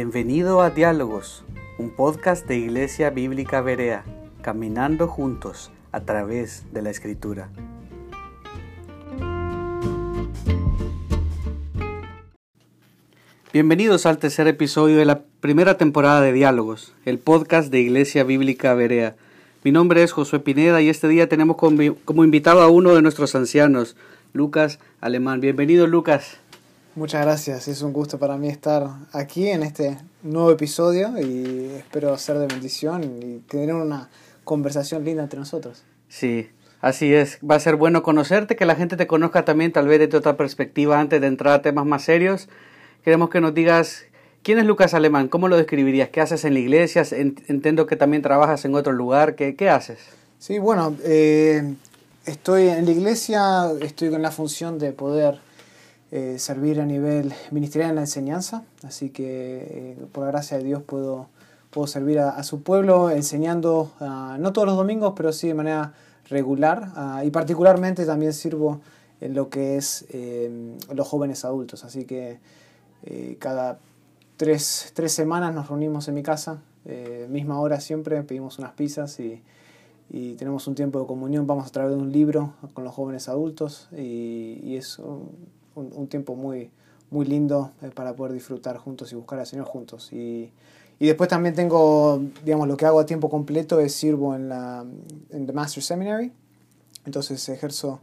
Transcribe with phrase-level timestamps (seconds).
[0.00, 1.42] Bienvenido a Diálogos,
[1.76, 4.04] un podcast de Iglesia Bíblica Berea,
[4.42, 7.50] caminando juntos a través de la Escritura.
[13.52, 18.74] Bienvenidos al tercer episodio de la primera temporada de Diálogos, el podcast de Iglesia Bíblica
[18.74, 19.16] Berea.
[19.64, 23.34] Mi nombre es Josué Pineda y este día tenemos como invitado a uno de nuestros
[23.34, 23.96] ancianos,
[24.32, 25.40] Lucas Alemán.
[25.40, 26.38] Bienvenido, Lucas.
[26.94, 32.16] Muchas gracias, es un gusto para mí estar aquí en este nuevo episodio y espero
[32.18, 34.08] ser de bendición y tener una
[34.42, 35.84] conversación linda entre nosotros.
[36.08, 37.38] Sí, así es.
[37.48, 40.36] Va a ser bueno conocerte, que la gente te conozca también tal vez desde otra
[40.36, 42.48] perspectiva antes de entrar a temas más serios.
[43.04, 44.04] Queremos que nos digas
[44.42, 48.22] quién es Lucas Alemán, cómo lo describirías, qué haces en la iglesia, entiendo que también
[48.22, 49.98] trabajas en otro lugar, ¿qué, qué haces?
[50.38, 51.74] Sí, bueno, eh,
[52.24, 55.38] estoy en la iglesia, estoy con la función de poder
[56.10, 60.64] eh, servir a nivel ministerial en la enseñanza, así que eh, por la gracia de
[60.64, 61.28] Dios puedo,
[61.68, 65.92] puedo servir a, su pueblo enseñando, ah, no todos los domingos, pero sí de manera
[66.30, 68.80] regular, ah, y particularmente también sirvo
[69.20, 72.40] en lo que es eh, los jóvenes adultos, así que
[73.38, 73.78] cada
[74.38, 76.62] tres, tres, semanas nos reunimos en mi casa,
[77.28, 79.42] misma hora siempre, pedimos unas pizzas y,
[80.10, 83.28] y tenemos un tiempo de comunión, vamos a través de un libro con los jóvenes
[83.28, 84.98] adultos y, y es
[85.78, 86.70] un, tiempo muy,
[87.10, 90.12] muy lindo eh, para poder disfrutar juntos y buscar al Señor juntos.
[90.12, 90.52] Y,
[90.98, 94.84] y, después también tengo, digamos, lo que hago a tiempo completo es sirvo en la
[95.30, 96.32] en The Master Seminary,
[97.06, 98.00] entonces ejerzo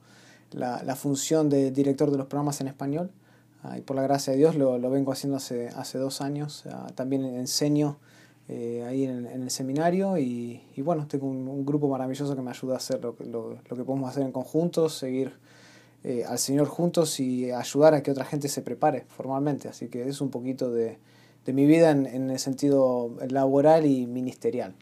[0.51, 3.11] la, la función de director de los programas en español.
[3.63, 6.65] Ah, y por la gracia de Dios lo, lo vengo haciendo hace, hace dos años.
[6.71, 7.97] Ah, también enseño
[8.47, 12.51] eh, ahí en, el seminario y, y bueno, tengo un, un, grupo maravilloso que me
[12.51, 15.33] ayuda a hacer lo, lo, lo que podemos hacer en conjunto, seguir
[16.07, 19.67] eh, al Señor juntos y ayudar a que otra gente se prepare formalmente.
[19.67, 20.99] Así que es un poquito de,
[21.47, 24.75] de mi vida en, en, el sentido laboral y ministerial.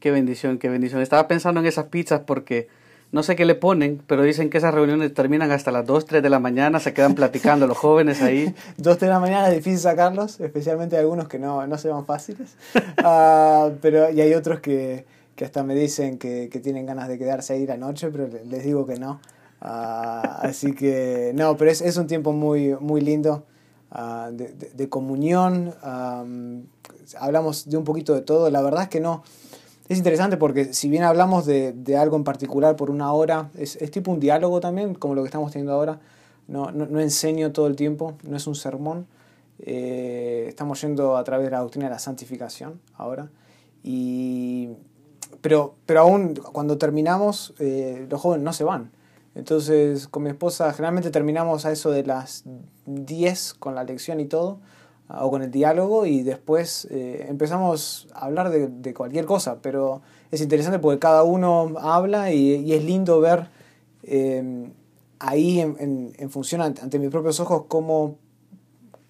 [0.00, 1.00] Qué bendición, qué bendición.
[1.02, 2.66] Estaba pensando en esas pizzas porque
[3.12, 6.20] no sé qué le ponen, pero dicen que esas reuniones terminan hasta las 2, 3
[6.20, 8.52] de la mañana, se quedan platicando los jóvenes ahí.
[8.78, 12.06] 2, 3 de la mañana es difícil sacarlos, especialmente algunos que no, no se van
[12.06, 12.56] fáciles.
[12.74, 15.06] uh, pero, y hay otros que,
[15.36, 18.64] que hasta me dicen que, que, tienen ganas de quedarse ahí la noche, pero les
[18.64, 19.20] digo que no.
[19.64, 23.46] Uh, así que, no, pero es, es, un tiempo muy, muy lindo
[23.92, 25.74] uh, de, de, comunión.
[25.82, 26.66] Um,
[27.18, 28.50] hablamos de un poquito de todo.
[28.50, 29.22] La verdad es que no.
[29.88, 33.76] Es interesante porque si bien hablamos de, de algo en particular por una hora, es,
[33.76, 35.98] es, tipo un diálogo también, como lo que estamos teniendo ahora.
[36.46, 39.06] No, no, no enseño todo el tiempo, no es un sermón.
[39.60, 43.30] Eh, estamos yendo a través de la doctrina de la santificación ahora.
[43.82, 44.70] Y,
[45.40, 48.90] pero, pero aún cuando terminamos, eh, los jóvenes no se van.
[49.34, 52.44] Entonces, con mi esposa generalmente terminamos a eso de las
[52.86, 54.60] 10 con la lección y todo,
[55.08, 60.02] o con el diálogo, y después eh, empezamos a hablar de, de, cualquier cosa, pero
[60.30, 63.48] es interesante porque cada uno habla y, y es lindo ver
[64.02, 64.70] eh,
[65.18, 68.16] ahí en, en, en, función ante, ante, mis propios ojos cómo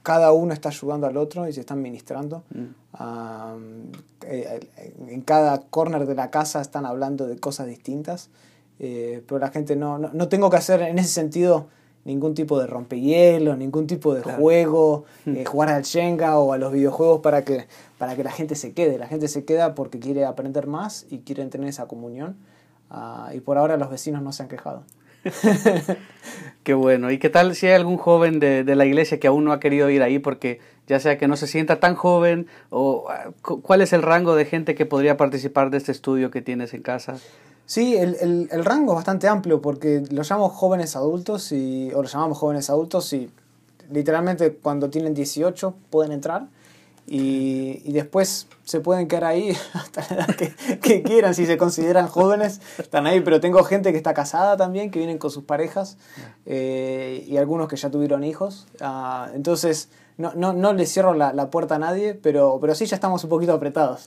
[0.05, 2.45] cada uno está ayudando al otro y se están ministrando.
[2.51, 3.03] Mm.
[3.03, 3.93] Um,
[5.09, 8.29] en cada corner de la casa están hablando de cosas distintas.
[8.81, 11.69] Eh, pero la gente no, no, no, tengo que hacer en ese sentido
[12.05, 14.39] ningún tipo de rompehielos, ningún tipo de claro.
[14.39, 15.37] juego, hmm.
[15.37, 17.67] eh, jugar al Shenga o a los videojuegos para que,
[17.99, 18.99] para que la gente se quede.
[18.99, 22.37] La gente se queda porque quiere aprender más y quiere tener esa comunión.
[22.91, 24.85] Uh, y por ahora los vecinos no se han quejado.
[26.63, 27.11] Qué bueno.
[27.11, 29.61] ¿Y qué tal si hay algún joven de, de, la iglesia que aún no ha
[29.61, 33.81] querido ir ahí porque ya sea que no se sienta tan joven o uh, cuál
[33.81, 37.17] es el rango de gente que podría participar de este estudio que tienes en casa?
[37.67, 42.03] Sí, el, el, el, rango es bastante amplio porque lo llamamos jóvenes adultos y, o
[42.03, 43.31] lo llamamos jóvenes adultos y
[43.91, 46.47] literalmente cuando tienen 18 pueden entrar
[47.07, 51.57] y, y después se pueden quedar ahí hasta la edad que, que, quieran, si se
[51.57, 55.45] consideran jóvenes, están ahí, pero tengo gente que está casada también, que vienen con sus
[55.45, 55.97] parejas
[56.47, 61.33] eh, y algunos que ya tuvieron hijos, uh, entonces no, no, no le cierro la,
[61.33, 64.05] la, puerta a nadie, pero, pero sí ya estamos un poquito apretados.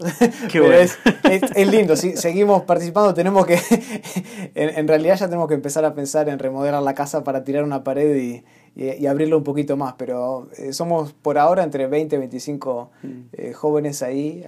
[0.49, 0.75] Qué bueno.
[0.75, 3.55] es, es, es, lindo, sí, seguimos participando, tenemos que,
[4.55, 7.65] en, en, realidad ya tenemos que empezar a pensar en remodelar la casa para tirar
[7.65, 8.43] una pared y,
[8.77, 12.91] y, y abrirlo un poquito más, pero eh, somos por ahora entre 20 y 25
[13.03, 13.07] mm.
[13.33, 14.45] eh, jóvenes ahí,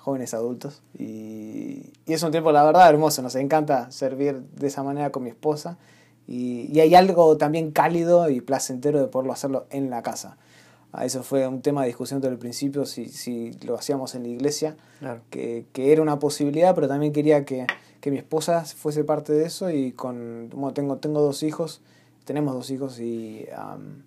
[0.00, 4.82] jóvenes adultos, y, y, es un tiempo la verdad hermoso, nos encanta servir de esa
[4.82, 5.78] manera con mi esposa.
[6.26, 10.38] Y, y hay algo también cálido y placentero de poderlo hacerlo en la casa.
[11.02, 14.28] Eso fue un tema de discusión desde el principio, si, si lo hacíamos en la
[14.28, 15.22] iglesia, claro.
[15.30, 17.66] que, que, era una posibilidad, pero también quería que,
[18.00, 21.80] que, mi esposa fuese parte de eso y con, bueno, tengo, tengo dos hijos,
[22.24, 24.02] tenemos dos hijos y um,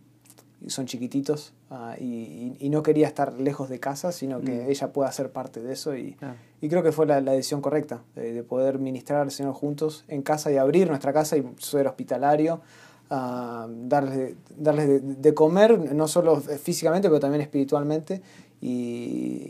[0.70, 4.70] son chiquititos ah, y, y, no quería estar lejos de casa, sino que Mm.
[4.70, 6.18] ella pueda ser parte de eso y,
[6.62, 10.04] y creo que fue la, la decisión correcta, de, de poder ministrar al Señor juntos
[10.08, 12.62] en casa y abrir nuestra casa y ser hospitalario,
[13.10, 18.22] ah, darles, darles de, de comer, no solo físicamente, pero también espiritualmente.
[18.62, 18.68] Y,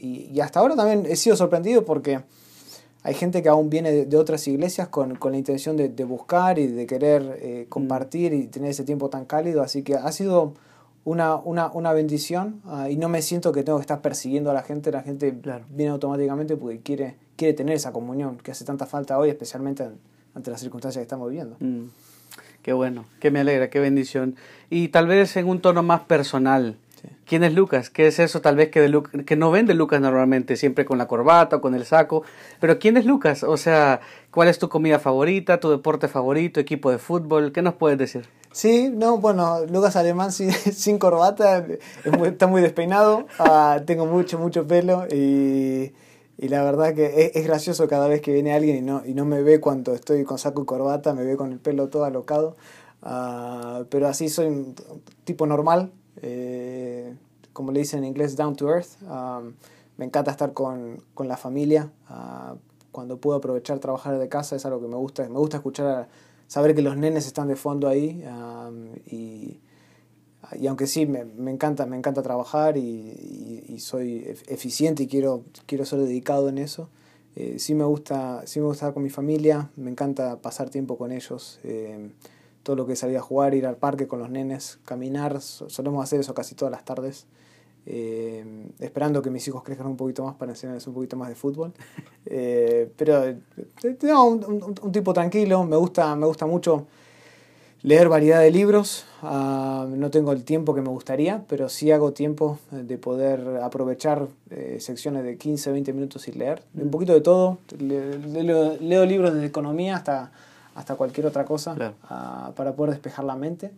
[0.02, 2.20] y- y hasta ahora también he sido sorprendido porque
[3.04, 6.04] hay gente que aún viene de, de otras iglesias con, con la intención de, de
[6.04, 9.62] buscar y de querer eh, compartir y tener ese tiempo tan cálido.
[9.62, 10.54] Así que ha sido
[11.06, 14.54] una, una, una bendición ah, y no me siento que tengo que estar persiguiendo a
[14.54, 14.92] la gente.
[14.92, 15.64] La gente Claro.
[15.70, 20.00] viene automáticamente porque quiere, quiere tener esa comunión que hace tanta falta hoy, especialmente en-
[20.36, 21.56] ante las circunstancias que estamos viviendo.
[21.62, 21.86] Mm.
[22.68, 24.36] Qué bueno, que me alegra, qué bendición.
[24.70, 26.76] Y tal vez en un tono más personal.
[27.02, 27.08] Sí.
[27.26, 27.90] ¿Quién es Lucas?
[27.90, 30.84] ¿Qué es eso tal vez que, de Lu- que no ven de Lucas normalmente, siempre
[30.84, 32.24] con la corbata o con el saco?
[32.60, 33.44] Pero ¿quién es Lucas?
[33.44, 37.54] O sea, ¿cuál es tu comida favorita, tu deporte favorito, equipo de fútbol?
[37.54, 38.26] ¿Qué nos puedes decir?
[38.52, 41.66] Sí, no, bueno, Lucas Alemán sin, sin corbata,
[42.04, 45.94] es muy- está muy despeinado, ah, tengo mucho, mucho pelo y,
[46.38, 49.14] y la verdad que es, es gracioso cada vez que viene alguien y no, y
[49.14, 52.06] no me ve cuando estoy con saco y corbata, me ve con el pelo todo
[52.06, 52.56] alocado,
[53.02, 54.76] ah, pero así soy un
[55.24, 55.92] tipo normal,
[56.22, 57.16] eh,
[57.54, 59.42] como le dicen en inglés, down to earth, ah,
[59.98, 62.56] me encanta estar con, con la familia, ah,
[62.92, 66.08] cuando puedo aprovechar trabajar de casa es algo que me gusta, me gusta escuchar
[66.48, 69.60] saber que los nenes están de fondo ahí um, y,
[70.60, 75.04] y aunque sí me, me encanta me encanta trabajar y, y- y soy ef- eficiente
[75.04, 76.90] y quiero quiero ser dedicado en eso
[77.36, 80.98] eh, sí me gusta sí me gusta estar con mi familia me encanta pasar tiempo
[80.98, 82.10] con ellos eh,
[82.64, 85.70] todo lo que es salir a jugar ir al parque con los nenes caminar so-
[85.70, 87.26] solemos hacer eso casi todas las tardes
[87.86, 88.46] eh,
[88.80, 91.74] esperando que mis hijos crezcan un poquito más para enseñarles un poquito más de fútbol.
[92.30, 93.38] Eh, pero eh,
[94.04, 96.86] no, un, un- un tipo tranquilo, me gusta, me gusta mucho
[97.84, 99.06] leer variedad de libros.
[99.22, 104.28] Ah, no tengo el tiempo que me gustaría, pero sí hago tiempo de poder aprovechar
[104.50, 106.62] eh, secciones de 15, 20 minutos y leer.
[106.76, 107.58] Un poquito de todo.
[107.80, 110.32] Le- leo, leo libros desde economía hasta,
[110.76, 111.94] hasta cualquier otra cosa Claro.
[112.04, 113.72] ah, para poder despejar la mente.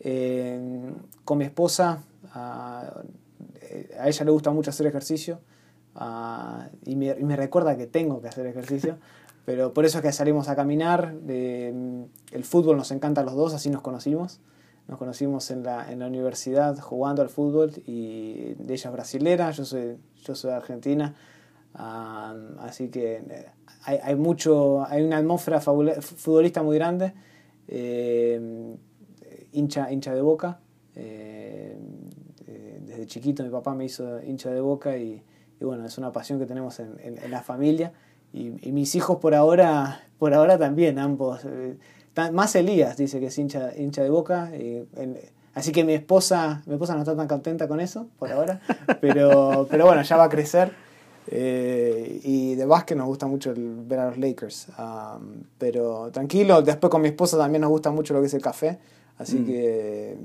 [0.00, 0.90] Eh,
[1.24, 2.02] con mi esposa,
[2.34, 2.92] ah,
[3.62, 5.38] eh, a ella le gusta mucho hacer ejercicio
[6.84, 8.96] y, me, y me recuerda que tengo que hacer ejercicio,
[9.44, 11.14] pero por eso es que salimos a caminar.
[11.28, 14.40] eh, el fútbol nos encanta a los dos, así nos conocimos.
[14.88, 19.64] Nos conocimos en la, en la universidad jugando al fútbol y ella es brasilera, yo
[19.64, 21.14] soy, yo soy argentina.
[21.74, 23.46] ah, así que eh,
[23.84, 27.14] hay, hay mucho, hay una atmósfera futbolista muy grande.
[27.68, 28.76] eh,
[29.52, 30.60] hincha, hincha de boca.
[30.96, 31.78] eh,
[32.46, 35.22] eh, desde chiquito mi papá me hizo hincha de boca y,
[35.60, 37.92] y bueno, es una pasión que tenemos en, en- en la familia.
[38.34, 41.44] Y, y mis hijos por ahora, por ahora también, ambos.
[41.44, 41.76] eh,
[42.14, 44.50] tan- más Elías dice que es hincha, hincha de boca.
[44.56, 45.18] y en-
[45.54, 48.60] así que mi esposa, mi esposa no está tan contenta con eso por ahora.
[49.00, 50.72] Pero, pero bueno, ya va a crecer.
[51.28, 54.66] Eh, y de básquet nos gusta mucho el- ver a los Lakers.
[54.78, 58.42] um, pero tranquilo, después con mi esposa también nos gusta mucho lo que es el
[58.42, 58.78] café.
[59.16, 59.46] Así Mm.
[59.46, 60.18] que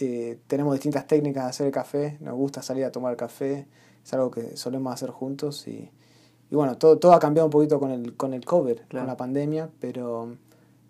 [0.00, 2.16] eh, tenemos distintas técnicas de hacer el café.
[2.20, 3.66] Nos gusta salir a tomar café.
[4.04, 5.66] Es algo que solemos hacer juntos.
[5.68, 5.90] Y,
[6.50, 8.44] y bueno, todo, todo ha cambiado un poquito con el, con el
[8.88, 9.04] Claro.
[9.04, 9.68] con la pandemia.
[9.80, 10.36] Pero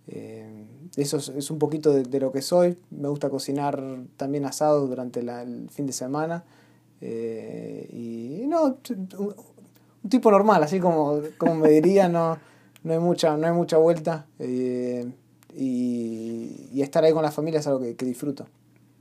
[0.08, 0.67] eh,
[0.97, 2.76] eso es, es un poquito de, de lo que soy.
[2.90, 3.83] Me gusta cocinar
[4.16, 6.45] también asado durante la- el fin de semana.
[7.00, 8.64] Eh, y no,
[9.19, 9.35] un,
[10.02, 12.38] un tipo normal, así como, como me diría, no,
[12.85, 14.26] no, hay, mucha, no hay mucha vuelta.
[14.38, 15.11] eh,
[15.59, 18.47] y, y estar ahí con la familia es algo que, que disfruto.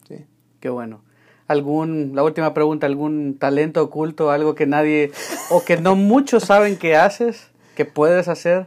[0.07, 0.25] Sí.
[0.61, 1.01] Qué bueno.
[1.47, 5.11] ¿Algún, la última pregunta, algún talento oculto, algo que nadie
[5.51, 8.65] o que no muchos saben que haces, que puedes hacer?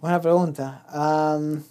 [0.00, 0.84] Buena pregunta.
[0.88, 1.62] Am,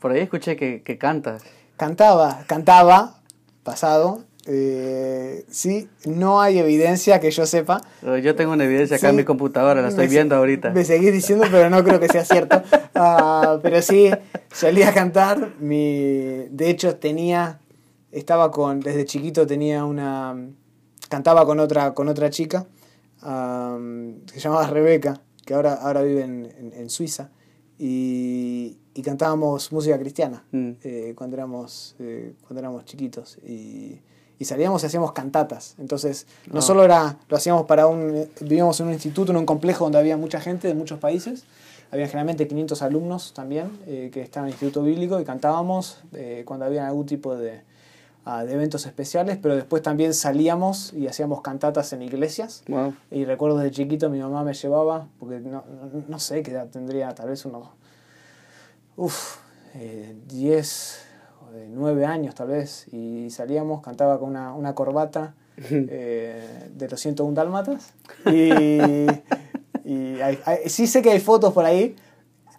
[0.00, 1.42] Por ahí escuché que, que cantas.
[1.76, 3.20] cantaba, cantaba,
[3.64, 4.22] pasado.
[4.46, 7.80] eh, sí, no hay evidencia que yo sepa.
[8.22, 10.70] Yo tengo una evidencia acá en mi computadora, la estoy viendo ahorita.
[10.70, 12.62] Me seguís diciendo, pero no creo que sea cierto.
[12.94, 14.10] Ah, pero sí,
[14.52, 15.52] salí a cantar.
[15.58, 17.60] Mi, de hecho, tenía,
[18.12, 20.36] estaba con, desde chiquito tenía una,
[21.08, 22.66] cantaba con otra, con otra chica,
[23.22, 27.30] am, que se llamaba Rebeca, que ahora, ahora vive en, en- en Suiza.
[27.78, 30.70] Y, y cantábamos música cristiana Mm.
[30.84, 33.38] eh, cuando, éramos, eh, cuando éramos chiquitos.
[33.44, 33.98] Y,
[34.38, 35.74] y salíamos y hacíamos cantatas.
[35.78, 36.62] Entonces, no Ah.
[36.62, 40.16] solo era, lo hacíamos para un, vivíamos en un instituto, en un complejo donde había
[40.16, 41.44] mucha gente de muchos países.
[41.90, 46.42] Había generalmente 500 alumnos también eh, que estaban en el instituto bíblico y cantábamos eh,
[46.46, 47.60] cuando había algún tipo de,
[48.24, 52.62] de eventos especiales, pero después también salíamos y hacíamos cantatas en iglesias.
[52.68, 52.94] Wow.
[53.10, 55.64] Y recuerdo desde chiquito mi mamá me llevaba, porque no,
[56.08, 57.68] no, sé qué edad tendría, tal vez unos,
[58.96, 59.38] uff,
[59.74, 60.98] eh, 10,
[61.52, 65.34] de nueve años tal vez, y salíamos, cantaba con una, una corbata
[65.70, 67.92] eh, de los 101 dálmatas.
[69.84, 70.14] Y,
[70.64, 71.96] y sí sé que hay fotos por ahí,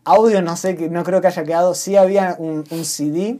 [0.03, 3.39] audio no sé, no creo que haya quedado, sí había un, un CD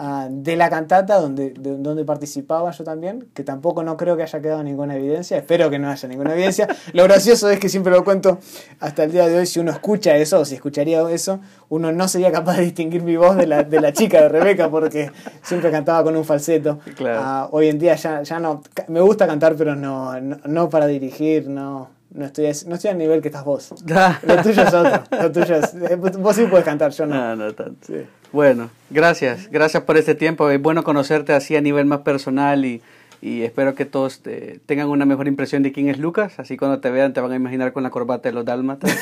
[0.00, 4.40] Ah, de la cantata donde, donde participaba yo también, que tampoco no creo que haya
[4.40, 6.68] quedado ninguna evidencia, espero que no haya ninguna evidencia.
[6.92, 8.38] Lo gracioso es que siempre lo cuento
[8.78, 12.06] hasta el día de hoy, si uno escucha eso, o si escucharía eso, uno no
[12.06, 15.10] sería capaz de distinguir mi voz de la, de la chica de Rebeca, porque
[15.42, 16.78] siempre cantaba con un falseto.
[17.04, 21.48] Ah, hoy en día ya, ya no, me gusta cantar, pero no, no, para dirigir,
[21.48, 23.70] no, no estoy, no estoy al nivel que estás vos.
[24.22, 25.02] lo tuyo es otro.
[25.10, 27.14] Lo tuyo es, eh, vos sí puedes cantar, yo no.
[27.14, 27.86] No, no tanto.
[27.86, 28.06] Sí.
[28.32, 30.50] Bueno, gracias, gracias por este tiempo.
[30.50, 32.82] Es bueno conocerte así a nivel más personal y,
[33.20, 34.22] y espero que todos
[34.66, 36.38] tengan una mejor impresión de quién es Lucas.
[36.38, 38.96] Así cuando te vean te van a imaginar con la corbata de los dálmatas.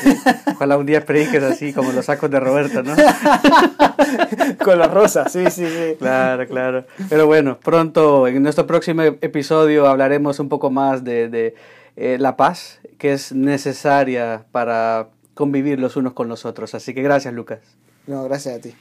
[0.55, 2.95] Ojalá un día prediques así como los sacos de Roberto, ¿no?
[4.63, 5.95] con la rosa, sí, sí, sí.
[5.99, 6.85] Claro, claro.
[7.09, 11.55] Pero bueno, pronto en nuestro próximo episodio hablaremos un poco más de, de
[11.97, 16.73] eh, la paz que es necesaria para convivir los unos con los otros.
[16.75, 17.59] Así que gracias, Lucas.
[18.05, 18.75] No, gracias a ti.